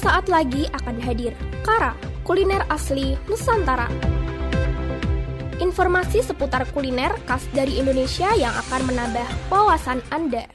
Sesaat 0.00 0.32
lagi 0.32 0.64
akan 0.72 0.96
hadir 0.96 1.36
Kara, 1.60 1.92
kuliner 2.24 2.64
asli 2.72 3.20
Nusantara. 3.28 3.84
Informasi 5.60 6.24
seputar 6.24 6.64
kuliner 6.72 7.12
khas 7.28 7.44
dari 7.52 7.76
Indonesia 7.76 8.32
yang 8.32 8.48
akan 8.64 8.88
menambah 8.88 9.28
wawasan 9.52 10.00
Anda. 10.08 10.48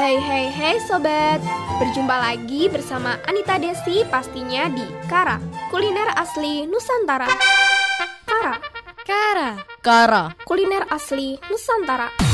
Hai 0.00 0.16
hai 0.16 0.48
hai 0.48 0.76
sobat, 0.88 1.44
berjumpa 1.76 2.16
lagi 2.24 2.72
bersama 2.72 3.20
Anita 3.28 3.60
Desi 3.60 4.00
pastinya 4.08 4.64
di 4.72 4.88
Kara, 5.12 5.36
kuliner 5.68 6.16
asli 6.16 6.64
Nusantara. 6.64 7.28
Kara, 8.24 8.56
Kara. 9.04 9.60
Kara. 9.84 10.32
kuliner 10.48 10.88
asli 10.88 11.36
Nusantara. 11.52 12.27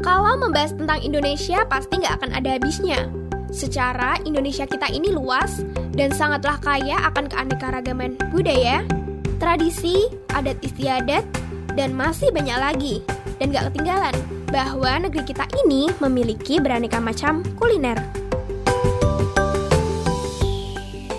Kalau 0.00 0.38
membahas 0.38 0.72
tentang 0.72 1.02
Indonesia 1.02 1.66
pasti 1.68 2.00
nggak 2.00 2.14
akan 2.22 2.30
ada 2.32 2.56
habisnya. 2.56 3.10
Secara 3.52 4.20
Indonesia 4.24 4.64
kita 4.64 4.88
ini 4.90 5.12
luas 5.12 5.60
dan 5.96 6.12
sangatlah 6.12 6.60
kaya 6.60 6.98
akan 7.08 7.28
keanekaragaman 7.30 8.16
budaya, 8.30 8.84
tradisi, 9.36 10.08
adat 10.32 10.56
istiadat, 10.64 11.24
dan 11.76 11.92
masih 11.92 12.32
banyak 12.32 12.58
lagi. 12.58 12.94
Dan 13.36 13.52
gak 13.52 13.68
ketinggalan 13.72 14.16
bahwa 14.48 15.08
negeri 15.08 15.24
kita 15.28 15.44
ini 15.64 15.92
memiliki 16.00 16.56
beraneka 16.56 16.96
macam 16.96 17.44
kuliner. 17.60 18.00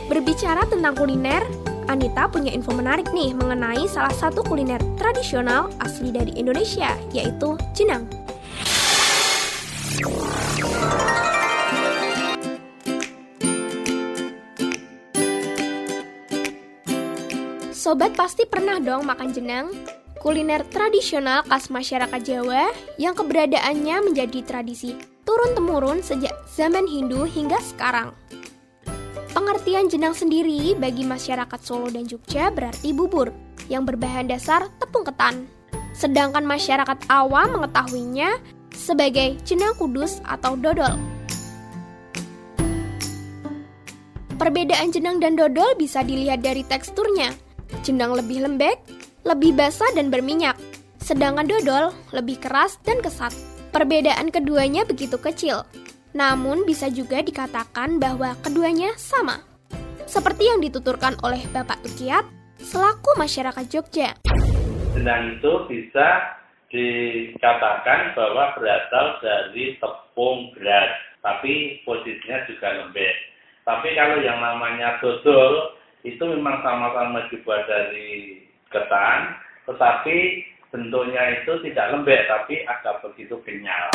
Berbicara 0.09 0.66
tentang 0.66 0.98
kuliner, 0.98 1.46
Anita 1.88 2.27
punya 2.27 2.52
info 2.52 2.76
menarik 2.76 3.08
nih 3.16 3.32
mengenai 3.32 3.88
salah 3.88 4.12
satu 4.12 4.44
kuliner 4.44 4.84
tradisional 5.00 5.72
asli 5.80 6.12
dari 6.12 6.36
Indonesia, 6.36 6.91
yaitu 7.16 7.55
jenang. 7.71 8.04
Sobat 17.71 18.20
pasti 18.20 18.43
pernah 18.43 18.84
dong 18.84 19.08
makan 19.08 19.32
jenang? 19.32 19.71
Kuliner 20.20 20.68
tradisional 20.68 21.48
khas 21.48 21.71
masyarakat 21.71 22.20
Jawa 22.20 22.68
yang 22.99 23.15
keberadaannya 23.15 24.12
menjadi 24.12 24.43
tradisi 24.43 24.91
turun-temurun 25.24 26.04
sejak 26.04 26.35
zaman 26.52 26.84
Hindu 26.84 27.24
hingga 27.24 27.63
sekarang. 27.63 28.12
Pengertian 29.38 29.85
jenang 29.85 30.18
sendiri 30.18 30.74
bagi 30.82 31.05
masyarakat 31.05 31.62
Solo 31.62 31.93
dan 31.93 32.10
Jogja 32.10 32.49
berarti 32.49 32.90
bubur 32.90 33.30
yang 33.70 33.85
berbahan 33.85 34.26
dasar 34.26 34.66
tepung 34.82 35.05
ketan. 35.05 35.46
Sedangkan 35.93 36.41
masyarakat 36.41 37.05
awam 37.05 37.54
mengetahuinya 37.54 38.41
sebagai 38.74 39.38
jenang 39.46 39.77
kudus 39.77 40.26
atau 40.26 40.58
dodol. 40.58 40.98
Perbedaan 44.41 44.90
jenang 44.90 45.21
dan 45.21 45.38
dodol 45.38 45.70
bisa 45.77 46.02
dilihat 46.02 46.41
dari 46.41 46.65
teksturnya. 46.65 47.30
Jenang 47.85 48.18
lebih 48.18 48.41
lembek, 48.41 48.82
lebih 49.21 49.54
basah 49.54 49.93
dan 49.93 50.10
berminyak, 50.10 50.58
sedangkan 50.98 51.46
dodol 51.46 51.93
lebih 52.10 52.41
keras 52.41 52.82
dan 52.90 53.05
kesat. 53.05 53.38
Perbedaan 53.70 54.34
keduanya 54.34 54.82
begitu 54.82 55.21
kecil, 55.21 55.62
namun 56.16 56.63
bisa 56.63 56.88
juga 56.88 57.20
dikatakan 57.20 58.00
bahwa 58.00 58.36
keduanya 58.40 58.96
sama. 58.96 59.44
Seperti 60.08 60.48
yang 60.48 60.64
dituturkan 60.64 61.20
oleh 61.24 61.44
Bapak 61.52 61.84
Tukiat 61.84 62.24
selaku 62.62 63.16
masyarakat 63.20 63.66
Jogja. 63.68 64.16
jenang 64.97 65.38
itu 65.38 65.52
bisa 65.69 66.38
dikatakan 66.74 68.18
bahwa 68.18 68.58
berasal 68.58 69.22
dari 69.22 69.78
tepung 69.78 70.52
beras, 70.58 70.90
tapi 71.22 71.80
posisinya 71.86 72.44
juga 72.50 72.68
lembek. 72.81 73.16
Tapi 73.62 73.94
kalau 73.94 74.18
yang 74.24 74.40
namanya 74.42 74.98
dodol 75.04 75.76
itu 76.02 76.24
memang 76.24 76.64
sama-sama 76.64 77.28
dibuat 77.30 77.68
dari 77.68 78.42
ketan, 78.72 79.36
tetapi 79.68 80.44
bentuknya 80.78 81.42
itu 81.42 81.52
tidak 81.66 81.90
lembek, 81.90 82.22
tapi 82.30 82.62
agak 82.70 83.02
begitu 83.02 83.34
kenyal. 83.42 83.90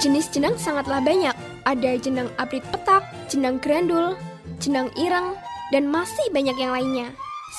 Jenis 0.00 0.32
jenang 0.32 0.56
sangatlah 0.56 1.04
banyak. 1.04 1.36
Ada 1.68 2.00
jenang 2.00 2.32
abrit 2.40 2.64
petak, 2.72 3.04
jenang 3.28 3.60
grandul, 3.60 4.16
jenang 4.60 4.88
ireng, 4.96 5.36
dan 5.68 5.84
masih 5.88 6.24
banyak 6.32 6.56
yang 6.56 6.72
lainnya. 6.72 7.08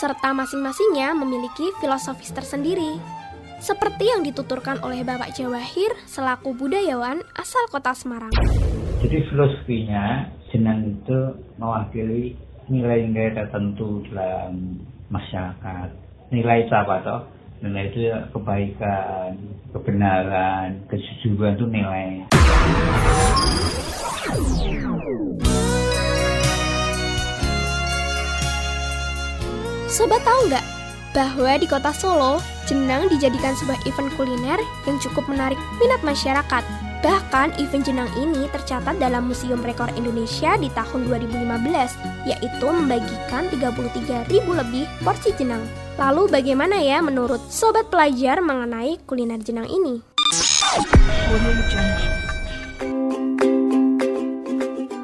Serta 0.02 0.34
masing-masingnya 0.34 1.14
memiliki 1.14 1.70
filosofis 1.78 2.34
tersendiri. 2.34 2.98
Seperti 3.62 4.12
yang 4.12 4.22
dituturkan 4.22 4.78
oleh 4.86 5.02
Bapak 5.02 5.34
Jawahir 5.34 5.90
selaku 6.06 6.54
budayawan 6.54 7.24
asal 7.34 7.66
kota 7.72 7.98
Semarang. 7.98 8.34
Jadi 9.02 9.26
filosofinya 9.30 10.30
jenang 10.54 10.94
itu 10.94 11.20
mewakili 11.58 12.38
nilai-nilai 12.70 13.34
tertentu 13.34 14.06
dalam 14.10 14.82
masyarakat. 15.10 15.90
Nilai 16.34 16.66
itu 16.66 16.74
apa 16.74 16.96
toh? 17.02 17.22
Nilai 17.64 17.90
itu 17.90 18.12
kebaikan, 18.36 19.38
kebenaran, 19.74 20.86
kejujuran 20.90 21.58
itu 21.58 21.66
nilai. 21.70 22.10
Sobat 29.90 30.22
tahu 30.28 30.52
nggak 30.52 30.66
bahwa 31.16 31.56
di 31.56 31.68
kota 31.72 31.96
Solo, 31.96 32.44
jenang 32.68 33.08
dijadikan 33.08 33.56
sebuah 33.56 33.80
event 33.88 34.12
kuliner 34.20 34.60
yang 34.84 35.00
cukup 35.00 35.24
menarik 35.32 35.56
minat 35.80 36.04
masyarakat. 36.04 36.85
Bahkan 37.04 37.60
event 37.60 37.84
jenang 37.84 38.12
ini 38.16 38.48
tercatat 38.54 38.96
dalam 39.02 39.28
Museum 39.28 39.60
Rekor 39.60 39.92
Indonesia 39.98 40.56
di 40.56 40.72
tahun 40.72 41.10
2015, 41.10 42.30
yaitu 42.30 42.68
membagikan 42.68 43.50
33.000 43.52 44.30
lebih 44.32 44.86
porsi 45.04 45.36
jenang. 45.36 45.66
Lalu 45.96 46.28
bagaimana 46.28 46.80
ya 46.80 47.00
menurut 47.00 47.40
sobat 47.48 47.88
pelajar 47.88 48.44
mengenai 48.44 49.00
kuliner 49.08 49.40
jenang 49.40 49.68
ini? 49.68 50.04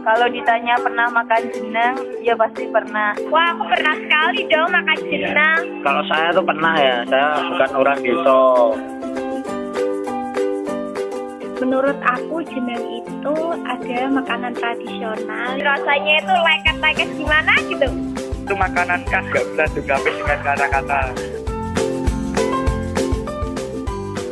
Kalau 0.02 0.28
ditanya 0.34 0.76
pernah 0.82 1.08
makan 1.14 1.42
jenang, 1.54 1.96
ya 2.26 2.34
pasti 2.34 2.68
pernah. 2.68 3.14
Wah, 3.30 3.54
aku 3.54 3.64
pernah 3.70 3.96
sekali 3.96 4.50
dong 4.50 4.70
makan 4.74 4.98
jenang. 5.08 5.62
Kalau 5.86 6.04
saya 6.10 6.34
tuh 6.34 6.44
pernah 6.44 6.74
ya, 6.76 6.96
saya 7.08 7.28
bukan 7.54 7.72
orang 7.78 7.98
desa. 8.02 8.42
Menurut 11.62 11.94
aku 12.02 12.42
jenang 12.42 12.82
itu 12.90 13.36
ada 13.70 14.10
makanan 14.10 14.58
tradisional. 14.58 15.62
Rasanya 15.62 16.14
itu 16.18 16.34
lengket-lengket 16.34 17.10
gimana 17.14 17.54
gitu. 17.70 17.88
Itu 18.42 18.54
makanan 18.58 19.06
khas 19.06 19.22
gak 19.30 19.46
bisa 19.46 19.64
diungkapin 19.78 20.14
dengan 20.18 20.40
kata-kata. 20.42 21.02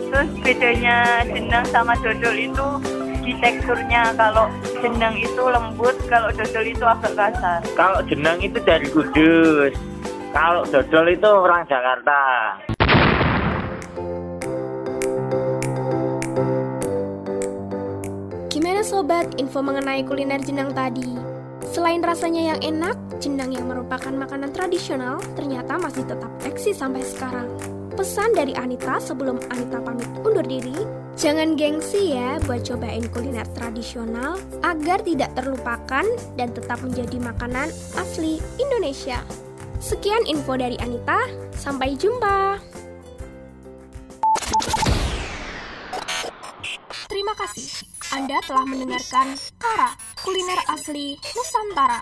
Terus 0.09 0.29
bedanya 0.41 1.22
jenang 1.29 1.66
sama 1.69 1.94
dodol 2.01 2.34
itu 2.34 2.68
di 3.22 3.38
teksturnya. 3.38 4.09
Kalau 4.18 4.50
jenang 4.81 5.13
itu 5.13 5.44
lembut, 5.45 5.94
kalau 6.09 6.34
dodol 6.34 6.66
itu 6.66 6.81
agak 6.81 7.13
kasar. 7.13 7.62
Kalau 7.78 8.01
jenang 8.09 8.41
itu 8.41 8.57
dari 8.57 8.89
Kudus. 8.89 9.78
Kalau 10.34 10.66
dodol 10.66 11.06
itu 11.13 11.29
orang 11.29 11.62
Jakarta. 11.69 12.22
Gimana 18.79 18.95
sobat 18.95 19.28
info 19.35 19.59
mengenai 19.59 20.07
kuliner 20.07 20.39
jenang 20.39 20.71
tadi? 20.71 21.04
Selain 21.68 22.00
rasanya 22.00 22.56
yang 22.56 22.59
enak, 22.63 22.95
jenang 23.19 23.51
yang 23.51 23.68
merupakan 23.68 24.07
makanan 24.07 24.56
tradisional 24.56 25.19
ternyata 25.36 25.75
masih 25.75 26.07
tetap 26.07 26.31
eksis 26.48 26.80
sampai 26.80 27.04
sekarang. 27.04 27.51
Pesan 28.00 28.31
dari 28.31 28.56
Anita 28.56 28.95
sebelum 29.04 29.36
Anita 29.51 29.83
pamit 29.83 30.07
undur 30.24 30.48
diri, 30.48 30.88
jangan 31.19 31.59
gengsi 31.59 32.15
ya 32.15 32.39
buat 32.48 32.63
cobain 32.63 33.04
kuliner 33.12 33.44
tradisional 33.51 34.39
agar 34.63 35.04
tidak 35.04 35.36
terlupakan 35.36 36.07
dan 36.39 36.56
tetap 36.56 36.80
menjadi 36.80 37.19
makanan 37.19 37.68
asli 38.00 38.39
Indonesia. 38.63 39.19
Sekian 39.83 40.24
info 40.24 40.56
dari 40.56 40.80
Anita, 40.80 41.19
sampai 41.51 42.00
jumpa. 42.00 42.63
Terima 47.12 47.36
kasih. 47.36 47.99
Anda 48.09 48.41
telah 48.41 48.65
mendengarkan 48.65 49.38
Kara, 49.61 49.94
kuliner 50.25 50.57
asli 50.73 51.13
Nusantara. 51.38 52.01